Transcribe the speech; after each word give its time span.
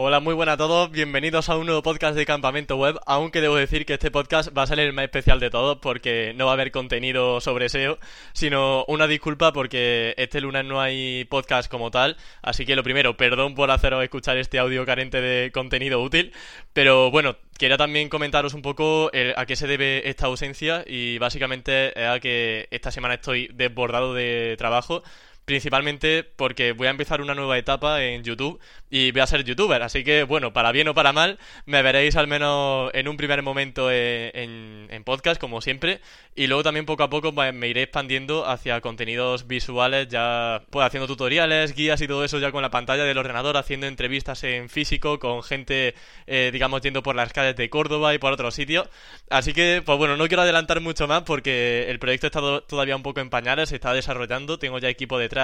Hola, 0.00 0.20
muy 0.20 0.32
buenas 0.32 0.54
a 0.54 0.58
todos, 0.58 0.92
bienvenidos 0.92 1.48
a 1.48 1.56
un 1.56 1.66
nuevo 1.66 1.82
podcast 1.82 2.16
de 2.16 2.24
Campamento 2.24 2.76
Web, 2.76 3.00
aunque 3.04 3.40
debo 3.40 3.56
decir 3.56 3.84
que 3.84 3.94
este 3.94 4.12
podcast 4.12 4.56
va 4.56 4.62
a 4.62 4.66
ser 4.68 4.78
el 4.78 4.92
más 4.92 5.02
especial 5.02 5.40
de 5.40 5.50
todos 5.50 5.78
porque 5.78 6.34
no 6.36 6.44
va 6.46 6.52
a 6.52 6.54
haber 6.54 6.70
contenido 6.70 7.40
sobre 7.40 7.68
SEO, 7.68 7.98
sino 8.32 8.84
una 8.86 9.08
disculpa 9.08 9.52
porque 9.52 10.14
este 10.16 10.40
lunes 10.40 10.64
no 10.66 10.80
hay 10.80 11.24
podcast 11.24 11.68
como 11.68 11.90
tal, 11.90 12.16
así 12.42 12.64
que 12.64 12.76
lo 12.76 12.84
primero, 12.84 13.16
perdón 13.16 13.56
por 13.56 13.72
haceros 13.72 14.04
escuchar 14.04 14.36
este 14.36 14.60
audio 14.60 14.86
carente 14.86 15.20
de 15.20 15.50
contenido 15.50 16.00
útil, 16.00 16.32
pero 16.72 17.10
bueno, 17.10 17.34
quería 17.58 17.76
también 17.76 18.08
comentaros 18.08 18.54
un 18.54 18.62
poco 18.62 19.10
a 19.34 19.46
qué 19.46 19.56
se 19.56 19.66
debe 19.66 20.08
esta 20.08 20.26
ausencia 20.26 20.84
y 20.86 21.18
básicamente 21.18 22.00
es 22.00 22.08
a 22.08 22.20
que 22.20 22.68
esta 22.70 22.92
semana 22.92 23.14
estoy 23.14 23.50
desbordado 23.52 24.14
de 24.14 24.54
trabajo 24.58 25.02
principalmente 25.48 26.24
porque 26.36 26.72
voy 26.72 26.88
a 26.88 26.90
empezar 26.90 27.22
una 27.22 27.34
nueva 27.34 27.56
etapa 27.56 28.04
en 28.04 28.22
YouTube 28.22 28.60
y 28.90 29.12
voy 29.12 29.22
a 29.22 29.26
ser 29.26 29.44
youtuber, 29.44 29.82
así 29.82 30.04
que 30.04 30.24
bueno, 30.24 30.52
para 30.52 30.72
bien 30.72 30.88
o 30.88 30.94
para 30.94 31.14
mal, 31.14 31.38
me 31.64 31.80
veréis 31.80 32.16
al 32.16 32.26
menos 32.26 32.90
en 32.92 33.08
un 33.08 33.16
primer 33.16 33.42
momento 33.42 33.90
en, 33.90 35.02
podcast, 35.06 35.40
como 35.40 35.62
siempre, 35.62 36.02
y 36.34 36.48
luego 36.48 36.64
también 36.64 36.84
poco 36.84 37.02
a 37.02 37.08
poco 37.08 37.32
pues, 37.32 37.54
me 37.54 37.68
iré 37.68 37.84
expandiendo 37.84 38.46
hacia 38.46 38.82
contenidos 38.82 39.46
visuales, 39.46 40.08
ya 40.08 40.64
pues 40.68 40.84
haciendo 40.86 41.06
tutoriales, 41.06 41.74
guías 41.74 42.02
y 42.02 42.06
todo 42.06 42.24
eso 42.24 42.38
ya 42.38 42.52
con 42.52 42.60
la 42.60 42.70
pantalla 42.70 43.04
del 43.04 43.16
ordenador, 43.16 43.56
haciendo 43.56 43.86
entrevistas 43.86 44.44
en 44.44 44.68
físico 44.68 45.18
con 45.18 45.42
gente, 45.42 45.94
eh, 46.26 46.50
digamos, 46.52 46.82
yendo 46.82 47.02
por 47.02 47.16
las 47.16 47.32
calles 47.32 47.56
de 47.56 47.70
Córdoba 47.70 48.12
y 48.12 48.18
por 48.18 48.34
otros 48.34 48.54
sitios, 48.54 48.86
así 49.30 49.54
que 49.54 49.80
pues 49.82 49.96
bueno, 49.96 50.18
no 50.18 50.28
quiero 50.28 50.42
adelantar 50.42 50.82
mucho 50.82 51.08
más 51.08 51.22
porque 51.22 51.86
el 51.88 51.98
proyecto 51.98 52.26
está 52.26 52.60
todavía 52.66 52.96
un 52.96 53.02
poco 53.02 53.20
en 53.20 53.30
pañales, 53.30 53.70
se 53.70 53.76
está 53.76 53.94
desarrollando, 53.94 54.58
tengo 54.58 54.78
ya 54.78 54.90
equipo 54.90 55.16
detrás, 55.18 55.37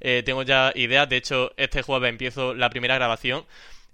eh, 0.00 0.22
tengo 0.24 0.42
ya 0.42 0.72
ideas, 0.74 1.08
de 1.08 1.16
hecho 1.16 1.52
este 1.56 1.82
jueves 1.82 2.10
empiezo 2.10 2.54
la 2.54 2.70
primera 2.70 2.94
grabación. 2.96 3.44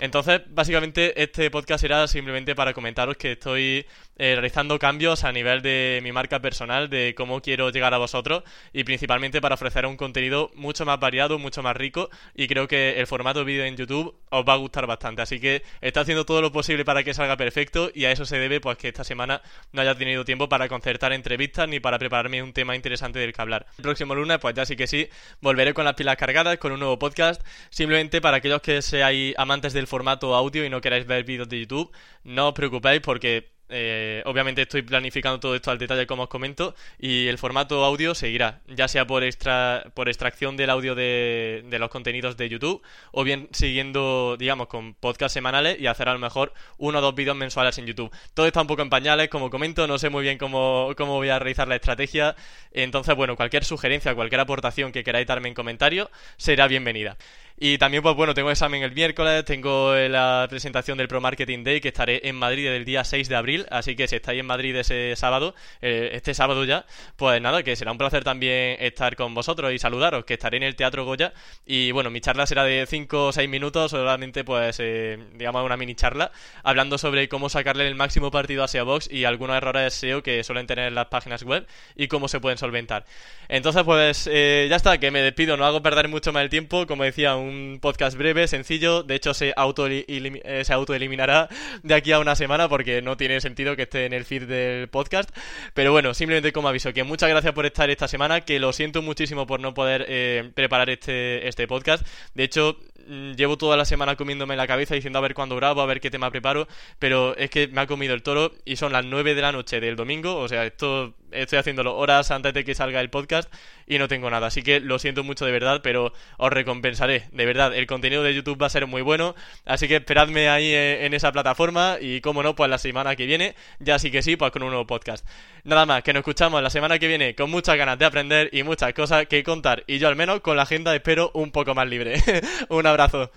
Entonces, 0.03 0.41
básicamente, 0.49 1.23
este 1.23 1.49
podcast 1.49 1.81
será 1.81 2.09
simplemente 2.09 2.57
para 2.57 2.75
comentaros 2.75 3.17
que 3.17 3.33
estoy 3.33 3.87
eh, 4.19 4.35
realizando 4.35 4.77
cambios 4.77 5.23
a 5.23 5.31
nivel 5.31 5.63
de 5.63 6.01
mi 6.03 6.11
marca 6.11 6.41
personal, 6.41 6.91
de 6.91 7.15
cómo 7.17 7.41
quiero 7.41 7.71
llegar 7.71 7.95
a 7.95 7.99
vosotros 7.99 8.43
y 8.73 8.83
principalmente 8.83 9.41
para 9.41 9.55
ofrecer 9.55 9.87
un 9.87 9.97
contenido 9.97 10.51
mucho 10.57 10.85
más 10.85 10.99
variado, 10.99 11.39
mucho 11.39 11.63
más 11.63 11.77
rico 11.77 12.11
y 12.35 12.49
creo 12.49 12.67
que 12.67 12.99
el 12.99 13.07
formato 13.07 13.45
vídeo 13.45 13.65
en 13.65 13.77
YouTube 13.77 14.13
os 14.29 14.45
va 14.45 14.55
a 14.55 14.57
gustar 14.57 14.89
bastante. 14.89 15.23
Así 15.23 15.39
que 15.39 15.63
estoy 15.81 16.03
haciendo 16.03 16.27
todo 16.27 16.43
lo 16.43 16.51
posible 16.51 16.85
para 16.85 17.05
que 17.05 17.15
salga 17.15 17.37
perfecto 17.37 17.93
y 17.95 18.05
a 18.05 18.11
eso 18.11 18.25
se 18.25 18.41
debe 18.41 18.61
pues 18.61 18.79
que 18.79 18.89
esta 18.89 19.05
semana 19.05 19.41
no 19.71 19.83
haya 19.83 19.95
tenido 19.95 20.25
tiempo 20.25 20.49
para 20.49 20.69
concertar 20.69 21.13
entrevistas 21.13 21.69
ni 21.69 21.79
para 21.79 22.01
prepararme 22.01 22.43
un 22.43 22.53
tema 22.53 22.75
interesante 22.75 23.21
del 23.21 23.33
que 23.33 23.41
hablar. 23.41 23.67
El 23.79 23.85
próximo 23.85 24.17
lunes 24.17 24.39
pues 24.41 24.53
ya 24.57 24.67
sí 24.67 24.75
que 24.75 24.89
sí, 24.89 25.09
volveré 25.41 25.75
con 25.75 25.85
las 25.85 25.95
pilas 25.95 26.17
cargadas 26.17 26.59
con 26.59 26.73
un 26.73 26.81
nuevo 26.81 26.99
podcast, 26.99 27.41
simplemente 27.71 28.21
para 28.21 28.39
aquellos 28.39 28.63
que 28.63 28.83
seáis 28.83 29.35
amantes 29.39 29.73
del 29.73 29.87
formato 29.93 30.35
audio 30.35 30.65
y 30.65 30.71
no 30.71 30.81
queráis 30.81 31.07
ver 31.07 31.23
vídeos 31.25 31.51
de 31.51 31.61
YouTube, 31.61 31.93
no 32.25 32.49
os 32.49 32.55
preocupéis 32.55 33.03
porque 33.03 33.53
eh, 33.75 34.23
obviamente 34.27 34.63
estoy 34.63 34.83
planificando 34.83 35.39
todo 35.41 35.55
esto 35.55 35.71
al 35.71 35.79
detalle 35.79 36.07
como 36.07 36.25
os 36.25 36.29
comento 36.29 36.75
y 36.99 37.27
el 37.29 37.37
formato 37.39 37.85
audio 37.85 38.15
seguirá, 38.15 38.61
ya 38.69 38.89
sea 38.89 39.07
por, 39.07 39.23
extra, 39.23 39.85
por 39.95 40.09
extracción 40.09 40.57
del 40.57 40.71
audio 40.71 40.95
de, 40.95 41.65
los 41.79 41.91
contenidos 41.91 42.39
de 42.39 42.49
YouTube 42.51 42.83
o 43.13 43.25
bien 43.25 43.49
siguiendo, 43.53 44.37
digamos, 44.39 44.67
con 44.67 44.95
podcast 44.95 45.33
semanales 45.35 45.79
y 45.79 45.87
hacer 45.87 46.09
a 46.09 46.13
lo 46.13 46.19
mejor 46.19 46.55
uno 46.79 46.99
o 46.99 47.03
dos 47.03 47.15
vídeos 47.15 47.37
mensuales 47.37 47.77
en 47.79 47.87
YouTube. 47.87 48.11
Todo 48.35 48.47
está 48.47 48.61
un 48.63 48.67
poco 48.67 48.83
en 48.83 48.91
pañales, 48.91 49.29
como 49.29 49.51
comento, 49.51 49.87
no 49.87 49.99
sé 49.99 50.11
muy 50.11 50.23
bien 50.23 50.39
cómo, 50.39 50.93
cómo 50.97 51.15
voy 51.15 51.31
a 51.31 51.39
realizar 51.39 51.69
la 51.69 51.77
estrategia, 51.77 52.35
entonces 52.73 53.15
bueno, 53.15 53.37
cualquier 53.37 53.65
sugerencia, 53.65 54.15
cualquier 54.15 54.41
aportación 54.41 54.93
que 54.93 55.05
queráis 55.05 55.27
darme 55.27 55.49
en 55.49 55.55
comentario 55.55 56.11
será 56.37 56.67
bienvenida. 56.67 57.17
Y 57.65 57.79
también, 57.79 58.03
pues 58.03 58.17
bueno, 58.17 58.35
tengo 58.35 58.51
examen 58.51 58.83
el 58.83 58.91
miércoles, 58.91 59.45
tengo 59.45 59.95
la 59.95 60.49
presentación 60.51 60.99
del 60.99 61.07
Pro 61.07 61.21
Marketing 61.21 61.63
Day 61.63 61.81
que 61.81 61.87
estaré 61.87 62.29
en 62.29 62.35
Madrid 62.35 62.67
el 62.67 62.85
día 62.85 63.05
6 63.05 63.29
de 63.29 63.37
abril, 63.37 63.67
así 63.71 63.95
que 63.95 64.09
si 64.09 64.17
estáis 64.17 64.41
en 64.41 64.47
Madrid 64.47 64.75
ese 64.75 65.15
sábado, 65.15 65.55
eh, 65.81 66.11
este 66.15 66.35
sábado 66.35 66.65
ya, 66.65 66.85
pues 67.15 67.41
nada, 67.41 67.63
que 67.63 67.77
será 67.77 67.93
un 67.93 67.99
placer 67.99 68.25
también 68.25 68.79
estar 68.81 69.15
con 69.15 69.33
vosotros 69.33 69.73
y 69.73 69.79
saludaros, 69.79 70.25
que 70.25 70.35
estaré 70.35 70.57
en 70.57 70.65
el 70.65 70.75
Teatro 70.75 71.05
Goya. 71.05 71.35
Y 71.65 71.93
bueno, 71.93 72.11
mi 72.11 72.21
charla 72.21 72.47
será 72.47 72.65
de 72.65 72.85
5 72.85 73.27
o 73.27 73.33
6 73.33 73.49
minutos, 73.49 73.93
solamente 73.93 74.43
pues, 74.43 74.79
eh, 74.81 75.17
digamos, 75.35 75.65
una 75.65 75.77
mini 75.77 75.95
charla, 75.95 76.33
hablando 76.65 76.99
sobre 76.99 77.29
cómo 77.29 77.49
sacarle 77.49 77.87
el 77.87 77.95
máximo 77.95 78.33
partido 78.33 78.65
a 78.65 78.67
SEO 78.67 78.87
Box 78.87 79.09
y 79.09 79.25
algunos 79.25 79.57
errores 79.57 79.95
SEO 79.95 80.25
que 80.25 80.43
suelen 80.43 80.67
tener 80.67 80.91
las 80.91 81.07
páginas 81.07 81.45
web 81.45 81.65
y 81.95 82.09
cómo 82.09 82.27
se 82.27 82.41
pueden 82.41 82.59
solventar. 82.59 83.05
Entonces, 83.49 83.85
pues 83.85 84.29
eh, 84.29 84.67
ya 84.69 84.75
está, 84.75 84.99
que 84.99 85.13
me 85.13 85.23
despido, 85.23 85.57
no 85.57 85.65
hago 85.65 85.81
perder 85.81 86.09
mucho 86.09 86.33
más 86.33 86.43
el 86.43 86.51
tiempo, 86.51 86.89
como 86.89 87.05
decía, 87.05 87.37
un 87.37 87.52
un 87.53 87.79
podcast 87.81 88.17
breve, 88.17 88.49
sencillo. 88.49 89.03
De 89.03 89.15
hecho, 89.15 89.35
se 89.35 89.53
auto 89.57 89.87
eh, 89.89 90.63
se 90.65 90.73
autoeliminará 90.73 91.49
de 91.83 91.95
aquí 91.95 92.13
a 92.13 92.19
una 92.19 92.35
semana 92.35 92.69
porque 92.69 93.03
no 93.03 93.17
tiene 93.17 93.41
sentido 93.41 93.77
que 93.77 93.83
esté 93.83 94.07
en 94.07 94.13
el 94.13 94.25
feed 94.25 94.45
del 94.45 94.89
podcast. 94.89 95.31
Pero 95.75 95.93
bueno, 95.93 96.15
simplemente 96.15 96.53
como 96.53 96.69
aviso, 96.69 96.93
que 96.93 97.05
muchas 97.05 97.29
gracias 97.29 97.53
por 97.53 97.67
estar 97.67 97.91
esta 97.91 98.09
semana, 98.09 98.41
que 98.43 98.59
lo 98.59 98.73
siento 98.73 99.03
muchísimo 99.03 99.47
por 99.47 99.61
no 99.61 99.75
poder 99.75 100.07
eh, 100.09 100.51
preparar 100.55 100.91
este, 100.91 101.47
este 101.47 101.67
podcast. 101.67 102.07
De 102.35 102.45
hecho, 102.45 102.79
mm, 103.07 103.33
llevo 103.33 103.59
toda 103.59 103.77
la 103.77 103.85
semana 103.85 104.17
comiéndome 104.17 104.57
la 104.57 104.67
cabeza 104.67 104.95
diciendo 104.95 105.19
a 105.19 105.23
ver 105.23 105.35
cuándo 105.35 105.57
grabo, 105.57 105.83
a 105.83 105.87
ver 105.87 106.01
qué 106.01 106.11
tema 106.11 106.31
preparo, 106.31 106.69
pero 106.99 107.37
es 107.37 107.51
que 107.51 107.69
me 107.69 107.83
ha 107.83 107.87
comido 107.87 108.15
el 108.15 108.23
toro 108.23 108.53
y 108.65 108.77
son 108.77 108.93
las 108.93 109.05
9 109.05 109.35
de 109.35 109.43
la 109.43 109.53
noche 109.53 109.81
del 109.81 109.97
domingo, 109.97 110.37
o 110.37 110.49
sea, 110.49 110.65
esto 110.65 111.15
estoy 111.33 111.59
haciéndolo 111.59 111.97
horas 111.97 112.31
antes 112.31 112.55
de 112.55 112.65
que 112.65 112.75
salga 112.75 113.01
el 113.01 113.11
podcast 113.11 113.53
y 113.87 113.99
no 113.99 114.09
tengo 114.09 114.31
nada. 114.31 114.49
Así 114.49 114.63
que 114.63 114.81
lo 114.81 114.99
siento 114.99 115.25
mucho 115.25 115.45
de 115.45 115.53
verdad, 115.53 115.81
pero 115.83 116.13
os 116.39 116.51
recompensaré. 116.53 117.29
De 117.33 117.47
verdad, 117.47 117.75
el 117.75 117.87
contenido 117.87 118.23
de 118.23 118.35
YouTube 118.35 118.61
va 118.61 118.67
a 118.67 118.71
ser 118.71 118.87
muy 118.87 119.03
bueno. 119.03 119.35
Así 119.65 119.89
que 119.89 119.97
esperadme 119.97 120.49
ahí 120.49 120.73
eh, 120.73 121.07
en 121.07 121.15
esa 121.15 121.33
plataforma 121.33 121.97
y 122.01 122.21
como 122.21 122.43
no, 122.43 122.55
pues 122.55 122.71
la 122.71 122.79
semana 122.79 123.17
que 123.17 123.27
viene, 123.27 123.55
ya 123.79 123.99
sí 123.99 124.11
que 124.11 124.23
sí, 124.23 124.37
pues 124.37 124.53
con 124.53 124.63
un 124.63 124.71
nuevo 124.71 124.87
podcast. 124.87 125.27
Nada 125.65 125.87
más, 125.87 126.03
que 126.03 126.13
nos 126.13 126.21
escuchamos 126.21 126.63
la 126.63 126.71
semana 126.71 126.99
que 126.99 127.09
viene 127.09 127.35
con 127.35 127.51
muchas 127.51 127.77
ganas 127.77 127.99
de 127.99 128.05
aprender 128.05 128.49
y 128.53 128.63
muchas 128.63 128.93
cosas 128.95 129.27
que 129.27 129.43
contar. 129.43 129.85
Y 129.87 129.99
yo 129.99 130.09
al 130.09 130.17
menos 130.17 130.41
con 130.41 130.57
la 130.57 130.63
agenda 130.63 130.95
espero 130.95 131.31
un 131.35 131.51
poco 131.51 131.75
más 131.75 131.89
libre. 131.89 132.15
un 132.69 132.87
abrazo. 132.87 133.31